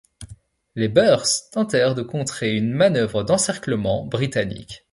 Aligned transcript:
Les 0.73 0.87
Boers 0.87 1.27
tentèrent 1.51 1.93
de 1.93 2.01
contrer 2.01 2.55
une 2.55 2.71
manœuvre 2.73 3.21
d'encerclement 3.23 4.03
britannique. 4.03 4.87